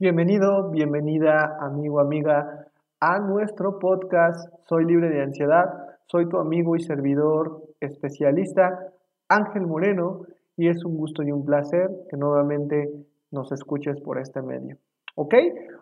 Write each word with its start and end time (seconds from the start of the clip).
Bienvenido, 0.00 0.70
bienvenida 0.70 1.56
amigo, 1.58 1.98
amiga 1.98 2.68
a 3.00 3.18
nuestro 3.18 3.80
podcast 3.80 4.48
Soy 4.68 4.84
libre 4.84 5.10
de 5.10 5.22
ansiedad. 5.22 5.74
Soy 6.06 6.28
tu 6.28 6.38
amigo 6.38 6.76
y 6.76 6.80
servidor 6.80 7.64
especialista 7.80 8.92
Ángel 9.28 9.66
Moreno 9.66 10.20
y 10.56 10.68
es 10.68 10.84
un 10.84 10.96
gusto 10.96 11.24
y 11.24 11.32
un 11.32 11.44
placer 11.44 11.90
que 12.08 12.16
nuevamente 12.16 12.88
nos 13.32 13.50
escuches 13.50 14.00
por 14.00 14.20
este 14.20 14.40
medio. 14.40 14.76
¿Ok? 15.16 15.34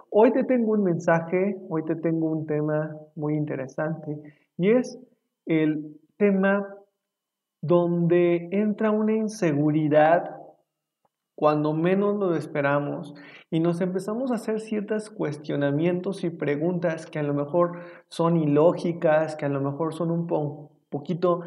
Hoy 0.08 0.32
te 0.32 0.44
tengo 0.44 0.72
un 0.72 0.82
mensaje, 0.82 1.58
hoy 1.68 1.84
te 1.84 1.96
tengo 1.96 2.30
un 2.30 2.46
tema 2.46 2.96
muy 3.16 3.34
interesante 3.34 4.18
y 4.56 4.70
es 4.70 4.98
el 5.44 5.94
tema 6.16 6.66
donde 7.60 8.48
entra 8.50 8.90
una 8.92 9.12
inseguridad 9.12 10.35
cuando 11.36 11.74
menos 11.74 12.16
lo 12.16 12.34
esperamos 12.34 13.14
y 13.50 13.60
nos 13.60 13.80
empezamos 13.80 14.32
a 14.32 14.36
hacer 14.36 14.58
ciertos 14.58 15.10
cuestionamientos 15.10 16.24
y 16.24 16.30
preguntas 16.30 17.06
que 17.06 17.18
a 17.18 17.22
lo 17.22 17.34
mejor 17.34 17.82
son 18.08 18.38
ilógicas, 18.38 19.36
que 19.36 19.44
a 19.44 19.50
lo 19.50 19.60
mejor 19.60 19.94
son 19.94 20.10
un 20.10 20.26
poquito 20.88 21.42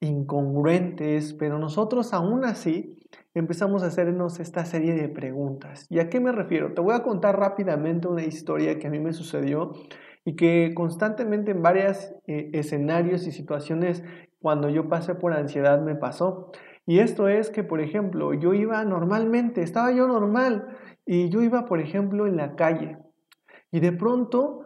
incongruentes, 0.00 1.34
pero 1.34 1.58
nosotros 1.58 2.12
aún 2.12 2.44
así 2.44 2.98
empezamos 3.34 3.82
a 3.82 3.86
hacernos 3.86 4.40
esta 4.40 4.64
serie 4.64 4.94
de 4.94 5.08
preguntas. 5.08 5.86
¿Y 5.90 6.00
a 6.00 6.08
qué 6.08 6.20
me 6.20 6.32
refiero? 6.32 6.74
Te 6.74 6.80
voy 6.80 6.94
a 6.94 7.02
contar 7.02 7.38
rápidamente 7.38 8.08
una 8.08 8.24
historia 8.24 8.78
que 8.78 8.86
a 8.86 8.90
mí 8.90 8.98
me 8.98 9.12
sucedió 9.12 9.72
y 10.24 10.36
que 10.36 10.72
constantemente 10.74 11.52
en 11.52 11.62
varios 11.62 12.12
eh, 12.26 12.50
escenarios 12.52 13.26
y 13.26 13.32
situaciones 13.32 14.04
cuando 14.40 14.68
yo 14.68 14.88
pasé 14.88 15.14
por 15.14 15.32
ansiedad 15.32 15.80
me 15.80 15.94
pasó. 15.94 16.50
Y 16.90 16.98
esto 16.98 17.28
es 17.28 17.50
que, 17.50 17.62
por 17.62 17.80
ejemplo, 17.80 18.34
yo 18.34 18.52
iba 18.52 18.84
normalmente, 18.84 19.62
estaba 19.62 19.92
yo 19.92 20.08
normal, 20.08 20.76
y 21.06 21.28
yo 21.28 21.40
iba, 21.40 21.64
por 21.64 21.78
ejemplo, 21.78 22.26
en 22.26 22.36
la 22.36 22.56
calle. 22.56 22.98
Y 23.70 23.78
de 23.78 23.92
pronto, 23.92 24.64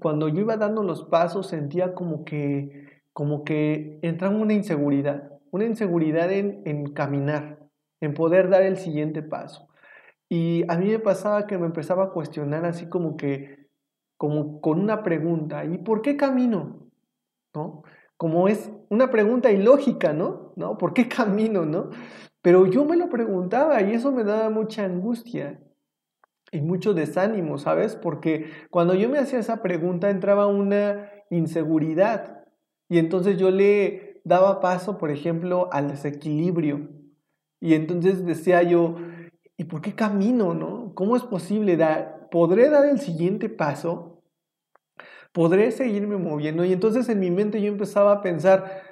cuando 0.00 0.28
yo 0.28 0.40
iba 0.40 0.56
dando 0.56 0.82
los 0.82 1.04
pasos, 1.04 1.48
sentía 1.48 1.92
como 1.92 2.24
que, 2.24 3.02
como 3.12 3.44
que 3.44 3.98
entraba 4.00 4.34
una 4.34 4.54
inseguridad, 4.54 5.32
una 5.50 5.66
inseguridad 5.66 6.32
en, 6.32 6.62
en 6.64 6.94
caminar, 6.94 7.58
en 8.00 8.14
poder 8.14 8.48
dar 8.48 8.62
el 8.62 8.78
siguiente 8.78 9.22
paso. 9.22 9.68
Y 10.30 10.64
a 10.72 10.78
mí 10.78 10.86
me 10.86 10.98
pasaba 10.98 11.46
que 11.46 11.58
me 11.58 11.66
empezaba 11.66 12.04
a 12.04 12.10
cuestionar 12.12 12.64
así 12.64 12.88
como 12.88 13.18
que, 13.18 13.68
como 14.16 14.62
con 14.62 14.80
una 14.80 15.02
pregunta, 15.02 15.66
¿y 15.66 15.76
por 15.76 16.00
qué 16.00 16.16
camino? 16.16 16.88
¿No? 17.54 17.82
Como 18.16 18.48
es 18.48 18.70
una 18.88 19.10
pregunta 19.10 19.50
ilógica, 19.50 20.12
¿no? 20.12 20.52
¿no? 20.56 20.78
¿Por 20.78 20.94
qué 20.94 21.08
camino, 21.08 21.64
no? 21.64 21.90
Pero 22.42 22.66
yo 22.66 22.84
me 22.84 22.96
lo 22.96 23.08
preguntaba 23.08 23.80
y 23.82 23.94
eso 23.94 24.12
me 24.12 24.24
daba 24.24 24.50
mucha 24.50 24.84
angustia 24.84 25.60
y 26.52 26.60
mucho 26.60 26.94
desánimo, 26.94 27.58
¿sabes? 27.58 27.96
Porque 27.96 28.50
cuando 28.70 28.94
yo 28.94 29.08
me 29.08 29.18
hacía 29.18 29.38
esa 29.38 29.62
pregunta 29.62 30.10
entraba 30.10 30.46
una 30.46 31.10
inseguridad 31.30 32.44
y 32.88 32.98
entonces 32.98 33.38
yo 33.38 33.50
le 33.50 34.20
daba 34.24 34.60
paso, 34.60 34.98
por 34.98 35.10
ejemplo, 35.10 35.68
al 35.72 35.88
desequilibrio. 35.88 36.90
Y 37.60 37.74
entonces 37.74 38.24
decía 38.24 38.62
yo, 38.62 38.96
¿y 39.56 39.64
por 39.64 39.80
qué 39.80 39.94
camino, 39.94 40.54
no? 40.54 40.92
¿Cómo 40.94 41.16
es 41.16 41.22
posible 41.22 41.76
dar? 41.76 42.28
¿Podré 42.30 42.68
dar 42.68 42.86
el 42.86 42.98
siguiente 42.98 43.48
paso? 43.48 44.13
Podré 45.34 45.72
seguirme 45.72 46.16
moviendo. 46.16 46.64
Y 46.64 46.72
entonces 46.72 47.08
en 47.10 47.18
mi 47.18 47.30
mente 47.30 47.60
yo 47.60 47.68
empezaba 47.68 48.12
a 48.12 48.22
pensar, 48.22 48.82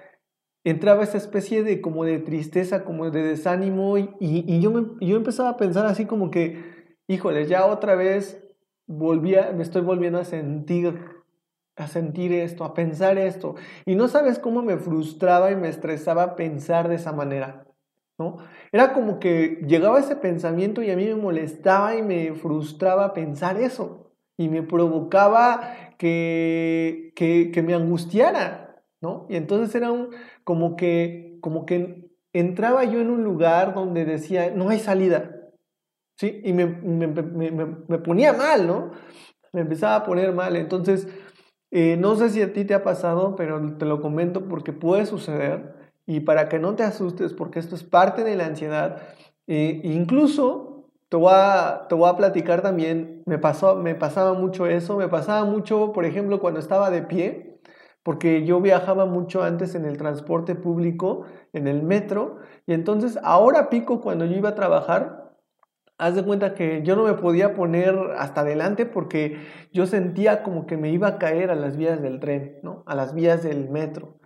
entraba 0.65 1.05
esa 1.05 1.17
especie 1.17 1.63
de 1.63 1.81
como 1.81 2.05
de 2.05 2.19
tristeza, 2.19 2.85
como 2.85 3.11
de 3.11 3.23
desánimo, 3.23 3.97
y, 3.97 4.61
yo, 4.61 4.99
yo 5.01 5.17
empezaba 5.17 5.51
a 5.51 5.57
pensar 5.57 5.87
así 5.87 6.05
como 6.05 6.31
que, 6.31 6.99
híjole, 7.09 7.47
ya 7.47 7.65
otra 7.65 7.95
vez 7.95 8.43
volvía, 8.89 9.53
me 9.53 9.63
estoy 9.63 9.83
volviendo 9.83 10.19
a 10.19 10.25
sentir, 10.25 11.01
a 11.77 11.87
sentir 11.87 12.33
esto, 12.33 12.65
a 12.65 12.75
pensar 12.75 13.19
esto. 13.19 13.55
Y 13.87 13.95
no 13.95 14.09
sabes 14.09 14.41
cómo 14.41 14.63
me 14.63 14.79
frustraba 14.79 15.53
y 15.53 15.57
me 15.57 15.69
estresaba 15.69 16.35
pensar 16.35 16.89
de 16.89 16.97
esa 16.97 17.13
manera. 17.13 17.67
¿No? 18.19 18.39
Era 18.73 18.93
como 18.93 19.19
que 19.19 19.63
llegaba 19.67 19.99
ese 19.99 20.17
pensamiento 20.17 20.83
y 20.83 20.91
a 20.91 20.97
mí 20.97 21.07
me 21.07 21.15
molestaba 21.15 21.97
y 21.97 22.03
me 22.03 22.35
frustraba 22.35 23.15
pensar 23.15 23.57
eso 23.57 24.03
y 24.37 24.49
me 24.49 24.63
provocaba 24.63 25.92
que, 25.99 27.13
que, 27.17 27.63
me 27.63 27.75
angustiara, 27.75 28.83
¿no? 29.01 29.27
Y 29.29 29.37
entonces 29.37 29.75
era 29.75 29.93
un, 29.93 30.11
como 30.45 30.77
que, 30.77 31.39
como 31.41 31.67
que 31.67 32.11
entraba 32.33 32.85
yo 32.85 33.01
en 33.01 33.11
un 33.11 33.25
lugar 33.25 33.75
donde 33.75 34.05
decía, 34.05 34.51
no 34.55 34.69
hay 34.69 34.79
salida, 34.79 35.51
¿sí? 36.17 36.41
Y 36.45 36.53
me, 36.53 36.67
me, 36.67 37.07
me, 37.07 37.51
me 37.51 37.99
ponía 37.99 38.33
mal, 38.33 38.67
¿no? 38.67 38.93
Me 39.53 39.61
empezaba 39.61 39.97
a 39.97 40.05
poner 40.05 40.33
mal. 40.33 40.57
Entonces, 40.57 41.07
eh, 41.71 41.97
no 41.97 42.17
sé 42.17 42.29
si 42.29 42.43
a 42.43 42.53
ti 42.53 42.67
te 42.67 42.75
ha 42.75 42.85
pasado, 42.85 43.35
pero 43.35 43.79
te 43.79 43.87
lo 43.87 44.03
comento 44.03 44.47
porque 44.47 44.73
puede 44.73 45.07
suceder. 45.07 45.75
Y 46.07 46.21
para 46.21 46.49
que 46.49 46.59
no 46.59 46.75
te 46.75 46.83
asustes, 46.83 47.33
porque 47.33 47.59
esto 47.59 47.75
es 47.75 47.83
parte 47.83 48.25
de 48.25 48.37
la 48.37 48.47
ansiedad, 48.47 49.03
eh, 49.47 49.81
incluso 49.83 50.72
te 51.12 51.19
voy, 51.19 51.31
a, 51.34 51.89
te 51.91 51.95
voy 51.95 52.09
a 52.09 52.17
platicar 52.17 52.62
también, 52.62 53.23
me, 53.27 53.37
pasó, 53.37 53.77
me 53.77 53.95
pasaba 53.95 54.33
mucho 54.33 54.67
eso, 54.67 54.97
me 54.97 55.09
pasaba 55.09 55.45
mucho, 55.45 55.93
por 55.93 56.06
ejemplo, 56.06 56.41
cuando 56.41 56.59
estaba 56.59 56.89
de 56.89 57.03
pie, 57.03 57.61
porque 58.03 58.47
yo 58.47 58.62
viajaba 58.62 59.05
mucho 59.05 59.43
antes 59.43 59.75
en 59.75 59.84
el 59.84 59.99
transporte 59.99 60.55
público, 60.55 61.27
en 61.53 61.69
el 61.69 61.83
metro, 61.83 62.39
y 62.65 62.73
entonces 62.73 63.19
ahora 63.23 63.69
pico 63.69 64.00
cuando 64.00 64.25
yo 64.25 64.37
iba 64.37 64.49
a 64.49 64.55
trabajar, 64.55 65.34
haz 65.99 66.15
de 66.15 66.25
cuenta 66.25 66.55
que 66.55 66.81
yo 66.83 66.97
no 66.97 67.05
me 67.05 67.12
podía 67.12 67.53
poner 67.53 67.94
hasta 68.17 68.41
adelante 68.41 68.87
porque 68.87 69.37
yo 69.71 69.84
sentía 69.84 70.43
como 70.43 70.65
que 70.65 70.79
me 70.79 70.89
iba 70.89 71.09
a 71.09 71.19
caer 71.19 71.50
a 71.50 71.55
las 71.55 71.77
vías 71.77 72.00
del 72.00 72.21
tren, 72.21 72.59
¿no? 72.62 72.84
A 72.87 72.94
las 72.94 73.12
vías 73.12 73.43
del 73.43 73.69
metro. 73.69 74.17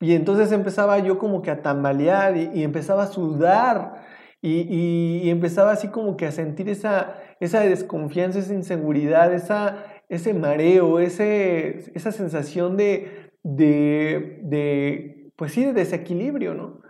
Y 0.00 0.16
entonces 0.16 0.50
empezaba 0.50 0.98
yo 0.98 1.16
como 1.16 1.42
que 1.42 1.52
a 1.52 1.62
tambalear 1.62 2.36
y, 2.36 2.50
y 2.54 2.64
empezaba 2.64 3.04
a 3.04 3.06
sudar 3.06 4.13
y, 4.46 5.30
empezaba 5.30 5.72
así 5.72 5.88
como 5.88 6.16
que 6.16 6.26
a 6.26 6.32
sentir 6.32 6.68
esa, 6.68 7.16
esa 7.40 7.60
desconfianza, 7.60 8.38
esa 8.40 8.52
inseguridad, 8.52 9.32
esa, 9.32 9.84
ese 10.10 10.34
mareo, 10.34 10.98
ese, 11.00 11.90
esa 11.94 12.12
sensación 12.12 12.76
de, 12.76 13.30
de, 13.42 14.40
de, 14.42 15.30
pues 15.36 15.52
sí, 15.52 15.64
de 15.64 15.72
desequilibrio, 15.72 16.54
¿no? 16.54 16.82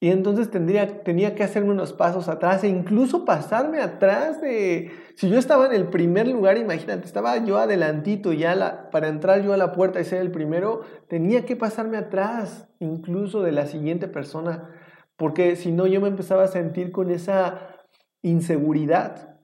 Y 0.00 0.10
entonces 0.10 0.50
tendría, 0.50 1.02
tenía 1.02 1.34
que 1.34 1.42
hacerme 1.42 1.70
unos 1.70 1.92
pasos 1.92 2.28
atrás 2.28 2.62
e 2.62 2.68
incluso 2.68 3.24
pasarme 3.24 3.80
atrás 3.80 4.40
de... 4.40 4.92
Si 5.16 5.28
yo 5.28 5.38
estaba 5.38 5.66
en 5.66 5.72
el 5.72 5.88
primer 5.88 6.28
lugar, 6.28 6.56
imagínate, 6.56 7.04
estaba 7.04 7.36
yo 7.44 7.58
adelantito 7.58 8.32
ya 8.32 8.54
la, 8.54 8.90
para 8.90 9.08
entrar 9.08 9.42
yo 9.42 9.52
a 9.52 9.56
la 9.56 9.72
puerta 9.72 10.00
y 10.00 10.04
ser 10.04 10.20
el 10.20 10.30
primero, 10.30 10.82
tenía 11.08 11.44
que 11.44 11.56
pasarme 11.56 11.96
atrás 11.96 12.68
incluso 12.78 13.42
de 13.42 13.50
la 13.50 13.66
siguiente 13.66 14.06
persona 14.06 14.70
porque 15.18 15.56
si 15.56 15.72
no 15.72 15.86
yo 15.86 16.00
me 16.00 16.08
empezaba 16.08 16.44
a 16.44 16.48
sentir 16.48 16.92
con 16.92 17.10
esa 17.10 17.76
inseguridad, 18.22 19.36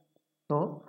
¿no? 0.48 0.84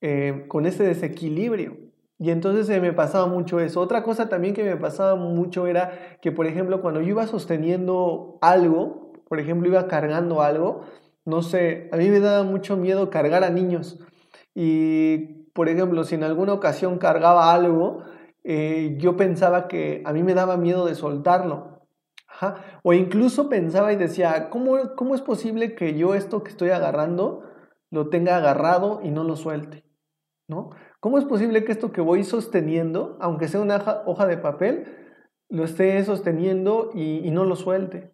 Eh, 0.00 0.46
con 0.48 0.66
ese 0.66 0.82
desequilibrio. 0.82 1.76
Y 2.18 2.30
entonces 2.30 2.66
se 2.66 2.80
me 2.80 2.92
pasaba 2.92 3.26
mucho 3.26 3.60
eso. 3.60 3.80
Otra 3.80 4.02
cosa 4.02 4.28
también 4.28 4.54
que 4.54 4.64
me 4.64 4.76
pasaba 4.76 5.14
mucho 5.14 5.66
era 5.66 6.18
que, 6.20 6.32
por 6.32 6.46
ejemplo, 6.46 6.80
cuando 6.80 7.00
yo 7.00 7.10
iba 7.10 7.26
sosteniendo 7.26 8.38
algo, 8.40 9.12
por 9.28 9.40
ejemplo, 9.40 9.68
iba 9.68 9.86
cargando 9.88 10.42
algo, 10.42 10.82
no 11.24 11.42
sé, 11.42 11.88
a 11.92 11.96
mí 11.96 12.08
me 12.08 12.20
daba 12.20 12.42
mucho 12.42 12.76
miedo 12.76 13.10
cargar 13.10 13.44
a 13.44 13.50
niños. 13.50 14.00
Y, 14.54 15.44
por 15.52 15.68
ejemplo, 15.68 16.04
si 16.04 16.14
en 16.14 16.24
alguna 16.24 16.54
ocasión 16.54 16.98
cargaba 16.98 17.52
algo, 17.52 18.04
eh, 18.44 18.96
yo 18.98 19.16
pensaba 19.16 19.68
que 19.68 20.02
a 20.06 20.12
mí 20.12 20.22
me 20.22 20.34
daba 20.34 20.56
miedo 20.56 20.86
de 20.86 20.94
soltarlo. 20.94 21.69
O 22.82 22.92
incluso 22.92 23.48
pensaba 23.48 23.92
y 23.92 23.96
decía, 23.96 24.50
¿cómo, 24.50 24.94
¿cómo 24.96 25.14
es 25.14 25.20
posible 25.20 25.74
que 25.74 25.96
yo 25.96 26.14
esto 26.14 26.42
que 26.42 26.50
estoy 26.50 26.70
agarrando 26.70 27.44
lo 27.90 28.08
tenga 28.08 28.36
agarrado 28.36 29.00
y 29.02 29.10
no 29.10 29.24
lo 29.24 29.36
suelte? 29.36 29.84
¿No? 30.48 30.70
¿Cómo 30.98 31.18
es 31.18 31.24
posible 31.24 31.64
que 31.64 31.72
esto 31.72 31.92
que 31.92 32.00
voy 32.00 32.24
sosteniendo, 32.24 33.16
aunque 33.20 33.46
sea 33.46 33.60
una 33.60 34.02
hoja, 34.06 34.26
de 34.26 34.36
papel, 34.36 34.84
lo 35.48 35.64
esté 35.64 36.02
sosteniendo 36.04 36.90
y, 36.94 37.30
no 37.30 37.44
lo 37.44 37.56
suelte? 37.56 38.12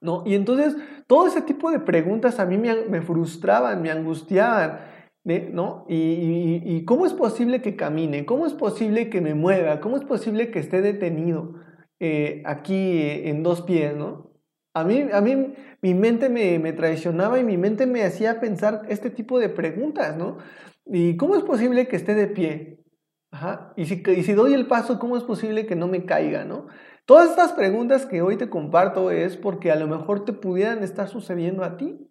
¿no? 0.00 0.22
Y 0.24 0.34
entonces 0.34 0.76
todo 1.08 1.26
ese 1.26 1.42
tipo 1.42 1.72
de 1.72 1.80
preguntas 1.80 2.38
a 2.38 2.46
mí 2.46 2.58
me, 2.58 3.02
frustraban, 3.02 3.82
me 3.82 3.90
angustiaban, 3.90 4.78
¿no? 5.24 5.84
Y, 5.88 6.84
cómo 6.84 7.04
es 7.06 7.12
posible 7.12 7.60
que 7.60 7.74
camine? 7.74 8.24
¿Cómo 8.24 8.46
es 8.46 8.54
posible 8.54 9.10
que 9.10 9.20
me 9.20 9.34
mueva? 9.34 9.80
¿Cómo 9.80 9.96
es 9.96 10.04
posible 10.04 10.52
que 10.52 10.60
esté 10.60 10.80
detenido 10.80 11.54
eh, 12.00 12.42
aquí 12.46 13.00
en 13.24 13.42
dos 13.42 13.62
pies, 13.62 13.96
¿no? 13.96 14.32
A 14.74 14.84
mí, 14.84 15.06
a 15.12 15.20
mí 15.20 15.54
mi 15.82 15.94
mente 15.94 16.28
me, 16.28 16.58
me, 16.58 16.72
traicionaba 16.72 17.38
y 17.38 17.44
mi 17.44 17.56
mente 17.56 17.86
me 17.86 18.04
hacía 18.04 18.40
pensar 18.40 18.82
este 18.88 19.10
tipo 19.10 19.38
de 19.38 19.48
preguntas, 19.48 20.16
¿no? 20.16 20.38
¿Y 20.86 21.16
cómo 21.16 21.36
es 21.36 21.42
posible 21.42 21.88
que 21.88 21.96
esté 21.96 22.14
de 22.14 22.28
pie? 22.28 22.84
Ajá. 23.30 23.72
Y, 23.76 23.86
si, 23.86 24.02
y 24.06 24.22
si 24.22 24.32
doy 24.32 24.54
el 24.54 24.66
paso, 24.66 24.98
¿cómo 24.98 25.16
es 25.16 25.24
posible 25.24 25.66
que 25.66 25.76
no 25.76 25.88
me 25.88 26.04
caiga, 26.04 26.44
¿no? 26.44 26.66
Todas 27.04 27.30
estas 27.30 27.52
preguntas 27.52 28.06
que 28.06 28.22
hoy 28.22 28.36
te 28.36 28.50
comparto 28.50 29.10
es 29.10 29.36
porque 29.36 29.70
a 29.70 29.76
lo 29.76 29.86
mejor 29.86 30.24
te 30.24 30.32
pudieran 30.32 30.82
estar 30.82 31.08
sucediendo 31.08 31.64
a 31.64 31.76
ti, 31.76 32.06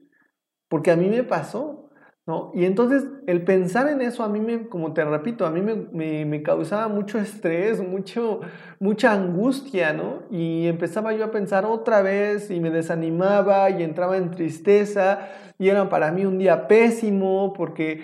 porque 0.68 0.92
a 0.92 0.96
mí 0.96 1.08
me 1.08 1.24
pasó, 1.24 1.87
¿no? 2.28 2.52
Y 2.54 2.66
entonces 2.66 3.06
el 3.26 3.44
pensar 3.44 3.88
en 3.88 4.02
eso 4.02 4.22
a 4.22 4.30
mí, 4.30 4.42
me, 4.42 4.68
como 4.68 4.94
te 4.94 5.04
repito, 5.06 5.46
a 5.46 5.50
mí 5.50 5.62
me, 5.62 6.26
me, 6.26 6.44
causaba 6.44 6.90
mucho 6.90 7.18
estrés, 7.18 7.80
mucho, 7.82 8.42
mucha 8.80 9.14
angustia, 9.14 9.94
¿no? 9.94 10.24
Y 10.30 10.68
empezaba 10.68 11.14
yo 11.14 11.24
a 11.26 11.32
pensar 11.32 11.66
otra 11.66 12.02
vez 12.02 12.52
y 12.52 12.60
me 12.60 12.70
desanimaba 12.70 13.70
y 13.70 13.82
entraba 13.82 14.18
en 14.18 14.30
tristeza 14.32 15.30
y 15.58 15.70
era 15.70 15.90
para 15.90 16.12
mí 16.12 16.26
un 16.26 16.38
día 16.38 16.68
pésimo 16.68 17.54
porque 17.54 18.02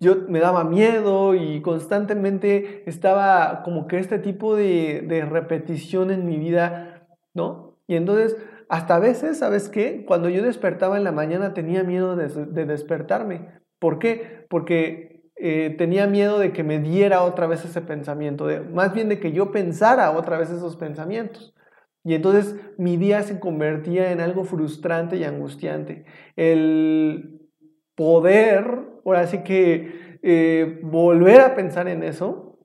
yo 0.00 0.18
me 0.28 0.40
daba 0.40 0.64
miedo 0.64 1.34
y 1.34 1.60
constantemente 1.60 2.88
estaba 2.88 3.62
como 3.64 3.86
que 3.86 3.98
este 3.98 4.18
tipo 4.18 4.56
de, 4.56 5.26
repetición 5.28 6.10
en 6.10 6.26
mi 6.26 6.38
vida, 6.38 7.06
¿no? 7.34 7.76
Y 7.86 7.96
entonces, 7.96 8.36
hasta 8.68 8.96
a 8.96 8.98
veces, 8.98 9.38
¿sabes 9.38 9.68
qué? 9.68 10.04
Cuando 10.06 10.28
yo 10.28 10.42
despertaba 10.42 10.96
en 10.96 11.04
la 11.04 11.12
mañana 11.12 11.52
tenía 11.54 11.82
miedo 11.82 12.16
de, 12.16 12.64
despertarme. 12.64 13.63
¿Por 13.78 13.98
qué? 13.98 14.46
Porque 14.48 15.22
eh, 15.36 15.74
tenía 15.76 16.06
miedo 16.06 16.38
de 16.38 16.52
que 16.52 16.62
me 16.62 16.78
diera 16.78 17.22
otra 17.22 17.46
vez 17.46 17.64
ese 17.64 17.80
pensamiento, 17.80 18.46
de, 18.46 18.60
más 18.60 18.94
bien 18.94 19.08
de 19.08 19.20
que 19.20 19.32
yo 19.32 19.52
pensara 19.52 20.10
otra 20.12 20.38
vez 20.38 20.50
esos 20.50 20.76
pensamientos. 20.76 21.54
Y 22.04 22.14
entonces 22.14 22.56
mi 22.78 22.96
día 22.96 23.22
se 23.22 23.40
convertía 23.40 24.12
en 24.12 24.20
algo 24.20 24.44
frustrante 24.44 25.16
y 25.16 25.24
angustiante. 25.24 26.04
El 26.36 27.40
poder 27.94 28.94
ahora 29.04 29.26
sí 29.26 29.38
que 29.38 30.18
eh, 30.22 30.80
volver 30.82 31.40
a 31.40 31.54
pensar 31.54 31.88
en 31.88 32.02
eso 32.02 32.58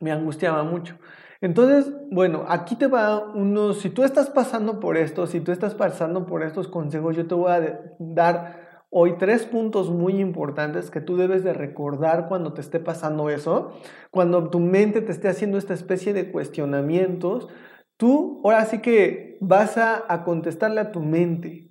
me 0.00 0.12
angustiaba 0.12 0.62
mucho. 0.64 0.98
Entonces, 1.40 1.92
bueno, 2.10 2.44
aquí 2.48 2.76
te 2.76 2.86
va 2.86 3.32
uno, 3.32 3.74
si 3.74 3.90
tú 3.90 4.04
estás 4.04 4.30
pasando 4.30 4.80
por 4.80 4.96
esto, 4.96 5.26
si 5.26 5.40
tú 5.40 5.52
estás 5.52 5.74
pasando 5.74 6.26
por 6.26 6.42
estos 6.42 6.66
consejos, 6.68 7.16
yo 7.16 7.26
te 7.26 7.34
voy 7.34 7.50
a 7.50 7.80
dar 7.98 8.65
hoy 8.90 9.16
tres 9.18 9.44
puntos 9.46 9.90
muy 9.90 10.20
importantes 10.20 10.90
que 10.90 11.00
tú 11.00 11.16
debes 11.16 11.44
de 11.44 11.52
recordar 11.52 12.28
cuando 12.28 12.52
te 12.52 12.60
esté 12.60 12.80
pasando 12.80 13.30
eso, 13.30 13.72
cuando 14.10 14.48
tu 14.50 14.60
mente 14.60 15.00
te 15.00 15.12
esté 15.12 15.28
haciendo 15.28 15.58
esta 15.58 15.74
especie 15.74 16.12
de 16.12 16.30
cuestionamientos, 16.30 17.48
tú 17.96 18.40
ahora 18.44 18.64
sí 18.64 18.80
que 18.80 19.38
vas 19.40 19.76
a, 19.76 20.22
contestarle 20.24 20.80
a 20.80 20.92
tu 20.92 21.00
mente, 21.00 21.68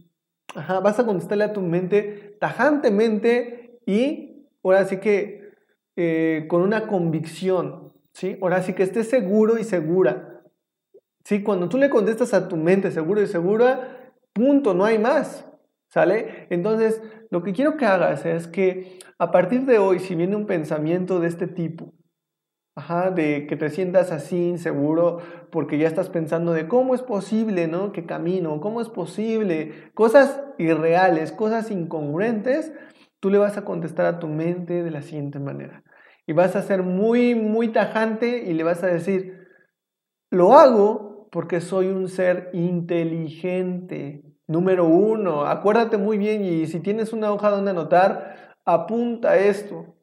Ajá, 0.53 0.79
vas 0.79 0.99
a 0.99 1.05
contestarle 1.05 1.43
a 1.43 1.53
tu 1.53 1.61
mente 1.61 2.37
tajantemente 2.39 3.79
y 3.85 4.47
ahora 4.63 4.85
sí 4.85 4.97
que 4.97 5.51
eh, 5.97 6.45
con 6.47 6.61
una 6.61 6.87
convicción, 6.87 7.93
¿sí? 8.13 8.37
Ahora 8.41 8.61
sí 8.61 8.73
que 8.73 8.83
estés 8.83 9.09
seguro 9.09 9.57
y 9.57 9.63
segura. 9.63 10.43
¿Sí? 11.25 11.41
Cuando 11.41 11.67
tú 11.67 11.77
le 11.77 11.89
contestas 11.89 12.33
a 12.33 12.47
tu 12.47 12.55
mente 12.55 12.91
seguro 12.91 13.21
y 13.21 13.27
segura, 13.27 14.13
punto, 14.31 14.73
no 14.73 14.85
hay 14.85 14.99
más. 14.99 15.45
¿Sale? 15.95 16.45
Entonces, 16.49 17.01
lo 17.31 17.41
que 17.41 17.53
quiero 17.53 17.77
que 17.77 17.85
hagas 17.85 18.25
es 18.25 18.47
que 18.47 18.99
a 19.17 19.31
partir 19.31 19.65
de 19.65 19.79
hoy, 19.79 19.99
si 19.99 20.13
viene 20.13 20.35
un 20.35 20.45
pensamiento 20.45 21.21
de 21.21 21.29
este 21.29 21.47
tipo, 21.47 21.93
Ajá, 22.77 23.09
de 23.09 23.47
que 23.47 23.55
te 23.55 23.69
sientas 23.69 24.11
así 24.11 24.49
inseguro 24.49 25.19
porque 25.49 25.77
ya 25.77 25.87
estás 25.87 26.09
pensando 26.09 26.51
de 26.51 26.67
cómo 26.67 26.93
es 26.93 27.01
posible, 27.01 27.69
¿no? 27.69 27.93
Que 27.93 28.05
camino, 28.05 28.59
cómo 28.59 28.81
es 28.81 28.89
posible, 28.89 29.91
cosas 29.93 30.41
irreales, 30.57 31.31
cosas 31.31 31.71
incongruentes, 31.71 32.73
tú 33.21 33.29
le 33.29 33.37
vas 33.37 33.57
a 33.57 33.63
contestar 33.63 34.05
a 34.07 34.19
tu 34.19 34.27
mente 34.27 34.83
de 34.83 34.91
la 34.91 35.01
siguiente 35.01 35.39
manera. 35.39 35.85
Y 36.27 36.33
vas 36.33 36.57
a 36.57 36.63
ser 36.63 36.83
muy, 36.83 37.33
muy 37.33 37.69
tajante 37.69 38.43
y 38.45 38.53
le 38.53 38.65
vas 38.65 38.83
a 38.83 38.87
decir, 38.87 39.47
lo 40.29 40.55
hago 40.55 41.29
porque 41.31 41.61
soy 41.61 41.87
un 41.87 42.09
ser 42.09 42.49
inteligente. 42.51 44.34
Número 44.47 44.85
uno, 44.85 45.45
acuérdate 45.45 45.97
muy 45.97 46.17
bien 46.17 46.43
y 46.43 46.67
si 46.67 46.79
tienes 46.79 47.13
una 47.13 47.31
hoja 47.31 47.49
donde 47.49 47.71
anotar, 47.71 48.55
apunta 48.63 49.37
esto. 49.37 49.95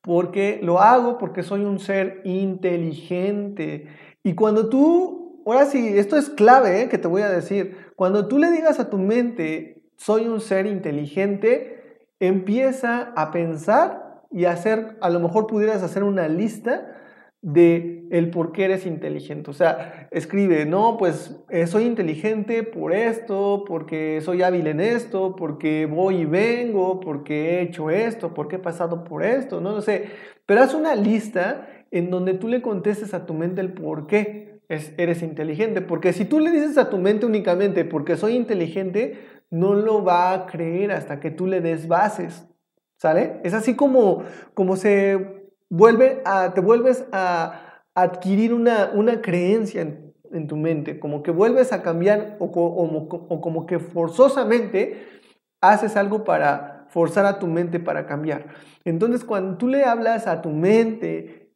Porque 0.00 0.60
lo 0.62 0.80
hago 0.80 1.18
porque 1.18 1.42
soy 1.42 1.64
un 1.64 1.78
ser 1.78 2.22
inteligente. 2.24 3.88
Y 4.22 4.34
cuando 4.34 4.68
tú, 4.68 5.42
ahora 5.46 5.66
sí, 5.66 5.98
esto 5.98 6.16
es 6.16 6.30
clave 6.30 6.82
¿eh? 6.82 6.88
que 6.88 6.98
te 6.98 7.08
voy 7.08 7.22
a 7.22 7.30
decir, 7.30 7.92
cuando 7.96 8.28
tú 8.28 8.38
le 8.38 8.50
digas 8.50 8.80
a 8.80 8.88
tu 8.88 8.98
mente, 8.98 9.82
soy 9.96 10.26
un 10.26 10.40
ser 10.40 10.66
inteligente, 10.66 12.08
empieza 12.20 13.12
a 13.14 13.30
pensar 13.30 14.22
y 14.30 14.46
hacer, 14.46 14.96
a 15.00 15.10
lo 15.10 15.20
mejor 15.20 15.46
pudieras 15.46 15.82
hacer 15.82 16.02
una 16.02 16.28
lista 16.28 16.94
de 17.44 18.06
el 18.10 18.30
por 18.30 18.52
qué 18.52 18.64
eres 18.64 18.86
inteligente. 18.86 19.50
O 19.50 19.52
sea, 19.52 20.08
escribe, 20.10 20.64
no, 20.64 20.96
pues 20.96 21.44
eh, 21.50 21.66
soy 21.66 21.84
inteligente 21.84 22.62
por 22.62 22.94
esto, 22.94 23.64
porque 23.66 24.22
soy 24.22 24.42
hábil 24.42 24.66
en 24.66 24.80
esto, 24.80 25.36
porque 25.36 25.84
voy 25.84 26.22
y 26.22 26.24
vengo, 26.24 27.00
porque 27.00 27.50
he 27.50 27.60
hecho 27.60 27.90
esto, 27.90 28.32
porque 28.32 28.56
he 28.56 28.60
pasado 28.60 29.04
por 29.04 29.22
esto, 29.22 29.60
no 29.60 29.72
lo 29.72 29.82
sé. 29.82 30.06
Pero 30.46 30.62
haz 30.62 30.72
una 30.72 30.94
lista 30.94 31.68
en 31.90 32.10
donde 32.10 32.32
tú 32.32 32.48
le 32.48 32.62
contestes 32.62 33.12
a 33.12 33.26
tu 33.26 33.34
mente 33.34 33.60
el 33.60 33.74
por 33.74 34.06
qué 34.06 34.60
eres 34.70 35.22
inteligente. 35.22 35.82
Porque 35.82 36.14
si 36.14 36.24
tú 36.24 36.40
le 36.40 36.50
dices 36.50 36.78
a 36.78 36.88
tu 36.88 36.96
mente 36.96 37.26
únicamente 37.26 37.84
porque 37.84 38.16
soy 38.16 38.36
inteligente, 38.36 39.18
no 39.50 39.74
lo 39.74 40.02
va 40.02 40.32
a 40.32 40.46
creer 40.46 40.92
hasta 40.92 41.20
que 41.20 41.30
tú 41.30 41.46
le 41.46 41.60
des 41.60 41.88
bases, 41.88 42.48
¿sale? 42.96 43.40
Es 43.44 43.52
así 43.52 43.76
como, 43.76 44.22
como 44.54 44.76
se 44.76 45.43
vuelve 45.70 46.22
a, 46.24 46.52
te 46.54 46.60
vuelves 46.60 47.06
a 47.12 47.82
adquirir 47.94 48.52
una, 48.52 48.90
una 48.94 49.20
creencia 49.20 49.82
en, 49.82 50.46
tu 50.48 50.56
mente, 50.56 50.98
como 50.98 51.22
que 51.22 51.30
vuelves 51.30 51.72
a 51.72 51.82
cambiar 51.82 52.36
o, 52.40 52.46
o, 52.46 53.40
como 53.40 53.66
que 53.66 53.78
forzosamente 53.78 55.06
haces 55.60 55.96
algo 55.96 56.24
para 56.24 56.86
forzar 56.88 57.24
a 57.24 57.38
tu 57.38 57.46
mente 57.46 57.78
para 57.78 58.06
cambiar. 58.06 58.48
Entonces, 58.84 59.24
cuando 59.24 59.56
tú 59.58 59.68
le 59.68 59.84
hablas 59.84 60.26
a 60.26 60.42
tu 60.42 60.50
mente, 60.50 61.52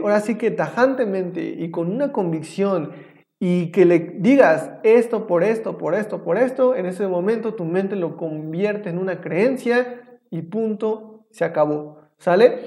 ahora 0.00 0.20
sí 0.20 0.36
que 0.36 0.50
tajantemente 0.50 1.42
y 1.42 1.70
con 1.70 1.90
una 1.90 2.12
convicción 2.12 2.92
y 3.38 3.72
que 3.72 3.84
le 3.84 3.98
digas 3.98 4.70
esto 4.84 5.26
por 5.26 5.44
esto, 5.44 5.76
por 5.76 5.94
esto, 5.94 6.24
por 6.24 6.38
esto, 6.38 6.74
en 6.76 6.86
ese 6.86 7.06
momento 7.06 7.52
tu 7.52 7.66
mente 7.66 7.94
lo 7.94 8.16
convierte 8.16 8.88
en 8.88 8.98
una 8.98 9.20
creencia 9.20 10.18
y 10.30 10.42
punto, 10.42 11.26
se 11.30 11.44
acabó. 11.44 11.98
¿Sale? 12.16 12.60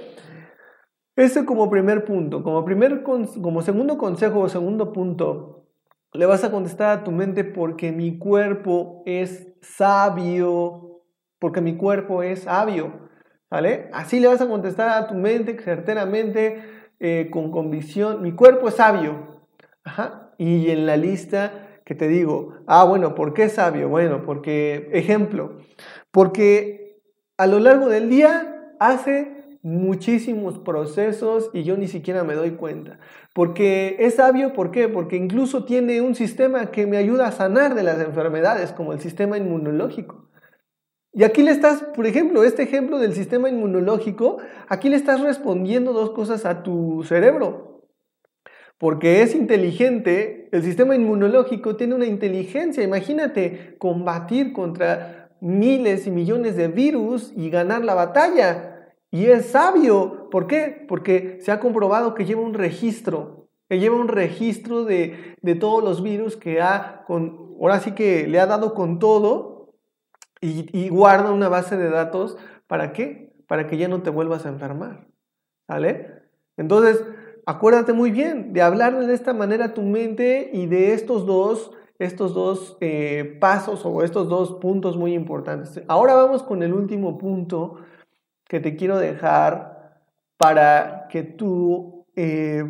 Ese 1.18 1.46
como 1.46 1.70
primer 1.70 2.06
punto. 2.06 2.44
Como, 2.44 2.64
primer, 2.64 3.02
como 3.02 3.62
segundo 3.64 3.98
consejo 3.98 4.40
o 4.40 4.50
segundo 4.50 4.94
punto, 4.94 5.66
le 6.14 6.28
vas 6.28 6.44
a 6.44 6.52
contestar 6.52 6.90
a 6.98 7.04
tu 7.04 7.12
mente 7.12 7.44
porque 7.44 7.92
mi 7.92 8.20
cuerpo 8.20 9.02
es 9.08 9.48
sabio, 9.62 11.02
porque 11.40 11.60
mi 11.60 11.76
cuerpo 11.76 12.22
es 12.22 12.42
sabio. 12.44 13.10
¿Vale? 13.50 13.90
Así 13.94 14.20
le 14.20 14.28
vas 14.28 14.42
a 14.42 14.48
contestar 14.48 14.90
a 14.90 15.08
tu 15.08 15.16
mente 15.16 15.58
certeramente, 15.60 16.62
eh, 17.00 17.30
con 17.32 17.52
convicción, 17.52 18.22
mi 18.22 18.34
cuerpo 18.34 18.68
es 18.68 18.76
sabio. 18.76 19.44
Y 20.38 20.70
en 20.70 20.86
la 20.86 20.98
lista 20.98 21.80
que 21.84 21.96
te 21.96 22.08
digo, 22.08 22.54
ah, 22.68 22.84
bueno, 22.84 23.16
¿por 23.16 23.34
qué 23.34 23.50
sabio? 23.50 23.90
Bueno, 23.90 24.22
porque, 24.24 24.90
ejemplo, 24.94 25.58
porque 26.12 27.02
a 27.38 27.48
lo 27.48 27.60
largo 27.60 27.90
del 27.90 28.08
día 28.08 28.76
hace 28.80 29.37
muchísimos 29.68 30.60
procesos 30.60 31.50
y 31.54 31.64
yo 31.64 31.78
ni 31.78 31.88
siquiera 31.88 32.24
me 32.24 32.36
doy 32.36 32.52
cuenta. 32.52 33.00
Porque 33.34 33.98
es 34.00 34.16
sabio, 34.16 34.54
¿por 34.54 34.72
qué? 34.72 34.88
Porque 34.88 35.16
incluso 35.16 35.66
tiene 35.66 36.02
un 36.02 36.16
sistema 36.16 36.72
que 36.72 36.88
me 36.88 36.98
ayuda 36.98 37.28
a 37.28 37.32
sanar 37.32 37.76
de 37.76 37.84
las 37.84 38.00
enfermedades, 38.00 38.72
como 38.72 38.94
el 38.94 39.00
sistema 39.00 39.38
inmunológico. 39.38 40.30
Y 41.14 41.24
aquí 41.24 41.44
le 41.44 41.52
estás, 41.52 41.84
por 41.96 42.06
ejemplo, 42.06 42.44
este 42.44 42.64
ejemplo 42.64 43.00
del 43.00 43.14
sistema 43.14 43.50
inmunológico, 43.50 44.38
aquí 44.68 44.90
le 44.90 44.96
estás 44.96 45.22
respondiendo 45.22 45.94
dos 45.94 46.12
cosas 46.12 46.46
a 46.46 46.64
tu 46.64 47.04
cerebro 47.04 47.68
porque 48.78 49.24
es 49.24 49.34
inteligente, 49.34 50.50
el 50.52 50.62
sistema 50.62 50.96
inmunológico 50.96 51.76
tiene 51.76 51.96
una 51.96 52.06
inteligencia. 52.06 52.84
Imagínate 52.84 53.76
combatir 53.80 54.54
contra 54.54 55.32
miles 55.42 56.06
y 56.06 56.12
millones 56.12 56.56
de 56.56 56.68
virus 56.68 57.34
y 57.36 57.50
ganar 57.50 57.84
la 57.84 57.96
batalla. 57.96 58.77
Y 59.12 59.26
es 59.26 59.48
sabio. 59.48 60.30
¿Por 60.30 60.48
qué? 60.48 60.86
Porque 60.88 61.40
se 61.42 61.52
ha 61.52 61.60
comprobado 61.60 62.14
que 62.14 62.26
lleva 62.26 62.42
un 62.42 62.54
registro. 62.54 63.50
Él 63.70 63.80
lleva 63.80 63.98
un 63.98 64.08
registro 64.08 64.86
de, 64.86 65.36
todos 65.60 65.84
los 65.84 66.02
virus 66.02 66.38
que 66.38 66.62
ha, 66.62 67.04
con, 67.06 67.56
ahora 67.60 67.80
sí 67.80 67.92
que 67.92 68.28
le 68.28 68.40
ha 68.40 68.46
dado 68.46 68.74
con 68.74 69.00
todo 69.00 69.74
y, 70.40 70.70
y 70.78 70.90
guarda 70.90 71.32
una 71.32 71.50
base 71.50 71.78
de 71.78 71.90
datos. 71.90 72.38
¿Para 72.68 72.94
qué? 72.94 73.34
Para 73.48 73.68
que 73.68 73.78
ya 73.78 73.88
no 73.88 74.02
te 74.04 74.10
vuelvas 74.10 74.46
a 74.46 74.50
enfermar. 74.50 75.08
¿Vale? 75.68 76.24
Entonces, 76.56 77.04
acuérdate 77.46 77.94
muy 77.94 78.12
bien 78.12 78.54
de 78.54 78.62
hablar 78.62 78.98
de 79.06 79.14
esta 79.14 79.34
manera 79.34 79.66
a 79.66 79.74
tu 79.74 79.82
mente 79.82 80.50
y 80.54 80.66
de 80.66 80.94
estos 80.94 81.26
dos, 81.26 81.72
estos 82.00 82.34
dos 82.34 82.78
eh, 82.82 83.38
pasos 83.40 83.86
o 83.86 84.04
estos 84.04 84.30
dos 84.30 84.54
puntos 84.56 84.98
muy 84.98 85.14
importantes. 85.14 85.82
Ahora 85.88 86.14
vamos 86.14 86.44
con 86.44 86.64
el 86.64 86.74
último 86.74 87.18
punto 87.18 87.80
que 88.48 88.60
te 88.60 88.76
quiero 88.76 88.98
dejar 88.98 90.02
para 90.38 91.08
que 91.10 91.24
tú 91.24 92.06
eh, 92.16 92.64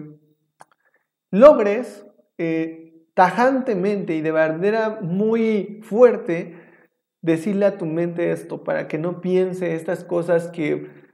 logres 1.31 2.05
eh, 2.37 3.05
tajantemente 3.13 4.15
y 4.15 4.21
de 4.21 4.31
manera 4.31 4.99
muy 5.01 5.81
fuerte 5.83 6.55
decirle 7.21 7.65
a 7.65 7.77
tu 7.77 7.85
mente 7.85 8.31
esto 8.31 8.63
para 8.63 8.87
que 8.87 8.97
no 8.97 9.21
piense 9.21 9.75
estas 9.75 10.03
cosas 10.03 10.47
que 10.47 11.07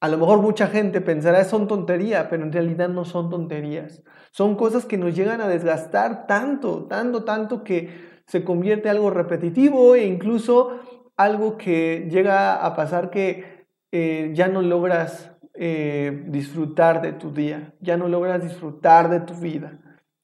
a 0.00 0.08
lo 0.08 0.16
mejor 0.16 0.40
mucha 0.40 0.66
gente 0.68 1.02
pensará 1.02 1.44
son 1.44 1.68
tonterías, 1.68 2.28
pero 2.30 2.42
en 2.42 2.52
realidad 2.52 2.88
no 2.88 3.04
son 3.04 3.28
tonterías. 3.28 4.02
Son 4.32 4.56
cosas 4.56 4.86
que 4.86 4.96
nos 4.96 5.14
llegan 5.14 5.42
a 5.42 5.48
desgastar 5.48 6.26
tanto, 6.26 6.86
tanto, 6.86 7.24
tanto 7.24 7.64
que 7.64 8.08
se 8.26 8.42
convierte 8.42 8.88
en 8.88 8.96
algo 8.96 9.10
repetitivo 9.10 9.94
e 9.94 10.06
incluso 10.06 10.80
algo 11.16 11.58
que 11.58 12.08
llega 12.10 12.64
a 12.64 12.74
pasar 12.74 13.10
que 13.10 13.59
eh, 13.92 14.30
ya 14.34 14.48
no 14.48 14.62
logras 14.62 15.32
eh, 15.54 16.24
disfrutar 16.28 17.02
de 17.02 17.12
tu 17.12 17.32
día, 17.32 17.74
ya 17.80 17.96
no 17.96 18.08
logras 18.08 18.42
disfrutar 18.42 19.10
de 19.10 19.20
tu 19.20 19.34
vida. 19.34 19.78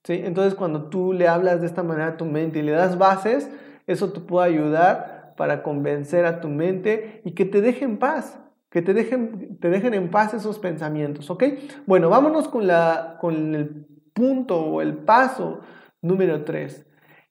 ¿sí? 0.05 0.21
Entonces 0.25 0.55
cuando 0.55 0.89
tú 0.89 1.13
le 1.13 1.29
hablas 1.29 1.61
de 1.61 1.67
esta 1.67 1.83
manera 1.83 2.09
a 2.09 2.17
tu 2.17 2.25
mente 2.25 2.61
y 2.61 2.63
le 2.63 2.73
das 2.73 2.99
bases, 2.99 3.51
eso 3.87 4.13
te 4.13 4.21
puede 4.21 4.49
ayudar 4.49 5.35
para 5.37 5.63
convencer 5.63 6.25
a 6.25 6.41
tu 6.41 6.49
mente 6.49 7.21
y 7.25 7.33
que 7.33 7.45
te 7.45 7.61
deje 7.61 7.85
en 7.85 7.99
paz 7.99 8.39
que 8.77 8.83
te 8.83 8.93
dejen, 8.93 9.59
te 9.59 9.71
dejen 9.71 9.95
en 9.95 10.11
paz 10.11 10.35
esos 10.35 10.59
pensamientos, 10.59 11.31
¿ok? 11.31 11.45
Bueno, 11.87 12.11
vámonos 12.11 12.47
con, 12.47 12.67
la, 12.67 13.17
con 13.21 13.55
el 13.55 13.87
punto 14.13 14.61
o 14.61 14.83
el 14.83 14.99
paso 14.99 15.61
número 16.03 16.45
3. 16.45 16.87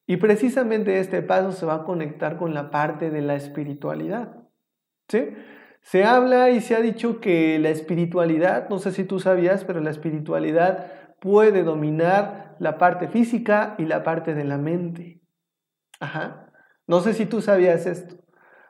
Y 0.07 0.17
precisamente 0.17 0.99
este 0.99 1.21
paso 1.21 1.51
se 1.51 1.67
va 1.67 1.75
a 1.75 1.83
conectar 1.83 2.37
con 2.37 2.55
la 2.55 2.71
parte 2.71 3.11
de 3.11 3.21
la 3.21 3.35
espiritualidad, 3.35 4.37
¿sí? 5.07 5.29
Se 5.85 6.03
habla 6.03 6.49
y 6.49 6.59
se 6.59 6.75
ha 6.75 6.81
dicho 6.81 7.21
que 7.21 7.57
la 7.59 7.69
espiritualidad, 7.69 8.69
no 8.69 8.77
sé 8.77 8.91
si 8.91 9.05
tú 9.05 9.19
sabías, 9.19 9.63
pero 9.63 9.79
la 9.79 9.89
espiritualidad 9.89 10.91
puede 11.19 11.63
dominar 11.63 12.55
la 12.59 12.77
parte 12.77 13.07
física 13.07 13.75
y 13.77 13.85
la 13.85 14.03
parte 14.03 14.35
de 14.35 14.43
la 14.43 14.57
mente. 14.57 15.21
Ajá. 15.99 16.51
No 16.87 16.99
sé 16.99 17.13
si 17.13 17.25
tú 17.25 17.41
sabías 17.41 17.85
esto 17.85 18.25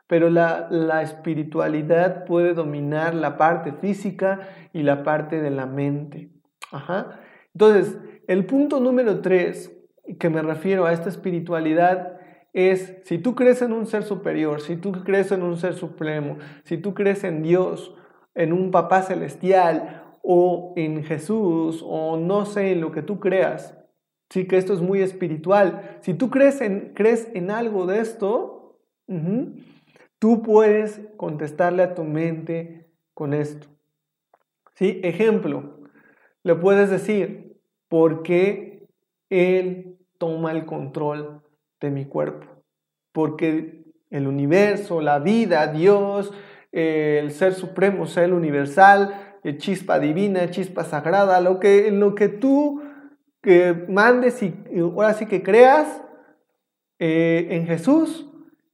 pero 0.07 0.29
la, 0.29 1.01
espiritualidad 1.01 2.25
puede 2.25 2.53
dominar 2.53 3.15
la 3.15 3.37
parte 3.37 3.73
física 3.73 4.39
y 4.71 4.83
la 4.83 5.03
parte 5.03 5.41
de 5.41 5.49
la 5.49 5.65
mente. 5.65 6.31
Ajá. 6.71 7.19
Entonces, 7.53 7.97
el 8.27 8.45
punto 8.45 8.79
número 8.79 9.21
tres 9.21 9.71
que 10.19 10.29
me 10.29 10.41
refiero 10.41 10.85
a 10.85 10.93
esta 10.93 11.09
espiritualidad 11.09 12.14
es 12.55 12.95
si 13.03 13.19
tú 13.19 13.35
crees 13.35 13.61
en 13.61 13.73
un 13.73 13.85
ser 13.85 14.03
superior, 14.03 14.61
si 14.61 14.77
tú 14.77 14.91
crees 15.03 15.31
en 15.31 15.43
un 15.43 15.57
ser 15.57 15.75
supremo, 15.75 16.37
si 16.63 16.77
tú 16.77 16.93
crees 16.93 17.23
en 17.23 17.43
Dios, 17.43 17.93
en 18.33 18.53
un 18.53 18.71
papá 18.71 19.03
celestial 19.03 20.03
o 20.23 20.73
en 20.77 21.03
Jesús 21.03 21.83
o 21.85 22.17
no 22.17 22.45
sé 22.45 22.71
en 22.71 22.81
lo 22.81 22.91
que 22.91 23.01
tú 23.01 23.19
creas, 23.19 23.77
sí 24.29 24.47
que 24.47 24.57
esto 24.57 24.73
es 24.73 24.81
muy 24.81 25.01
espiritual. 25.01 25.99
Si 26.01 26.13
tú 26.13 26.29
crees 26.29 26.61
en, 26.61 26.93
crees 26.95 27.29
en 27.33 27.51
algo 27.51 27.85
de 27.85 27.99
esto, 27.99 28.55
Tú 30.19 30.41
puedes 30.41 31.01
contestarle 31.17 31.83
a 31.83 31.93
tu 31.93 32.03
mente 32.03 32.89
con 33.13 33.33
esto. 33.33 33.67
¿Sí? 34.73 34.99
Ejemplo, 35.03 35.81
le 36.41 36.55
puedes 36.55 36.89
decir, 36.89 37.59
¿por 37.89 38.23
qué 38.23 38.87
Él 39.29 39.99
toma 40.17 40.51
el 40.51 40.65
control 40.65 41.43
de 41.85 41.91
mi 41.91 42.05
cuerpo? 42.05 42.47
Porque 43.13 43.85
el 44.09 44.27
universo, 44.27 45.01
la 45.01 45.19
vida, 45.19 45.67
Dios, 45.67 46.33
el 46.71 47.31
ser 47.31 47.53
supremo, 47.53 48.05
ser 48.07 48.33
universal, 48.33 49.37
el 49.43 49.57
chispa 49.57 49.99
divina, 49.99 50.49
chispa 50.49 50.83
sagrada, 50.83 51.39
lo 51.39 51.59
que, 51.59 51.91
lo 51.91 52.15
que 52.15 52.27
tú 52.27 52.81
que 53.41 53.85
mandes 53.87 54.41
y 54.41 54.53
ahora 54.79 55.13
sí 55.13 55.27
que 55.27 55.43
creas 55.43 56.01
eh, 56.97 57.47
en 57.51 57.67
Jesús, 57.67 58.27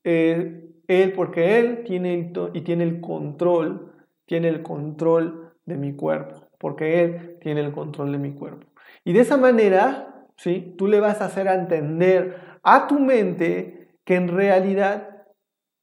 eh, 0.06 0.62
él, 0.88 1.13
porque 1.13 1.60
Él 1.60 1.84
tiene, 1.86 2.34
y 2.53 2.62
tiene 2.62 2.84
el 2.84 3.01
control, 3.01 3.94
tiene 4.25 4.48
el 4.48 4.63
control 4.63 5.53
de 5.65 5.75
mi 5.75 5.94
cuerpo, 5.94 6.48
porque 6.60 7.03
Él 7.03 7.38
tiene 7.41 7.62
el 7.62 7.72
control 7.72 8.12
de 8.12 8.18
mi 8.18 8.34
cuerpo. 8.34 8.68
Y 9.03 9.13
de 9.13 9.22
esa 9.22 9.38
manera, 9.38 10.21
¿sí? 10.41 10.74
Tú 10.75 10.88
le 10.88 11.00
vas 11.00 11.21
a 11.21 11.25
hacer 11.25 11.45
entender 11.45 12.36
a 12.63 12.88
tu 12.88 13.00
mente 13.00 13.89
que 14.03 14.15
en 14.15 14.27
realidad 14.27 15.25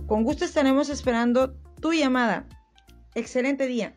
Con 0.07 0.23
gusto 0.23 0.45
estaremos 0.45 0.89
esperando 0.89 1.55
tu 1.81 1.93
llamada. 1.93 2.45
Excelente 3.15 3.65
día. 3.65 3.95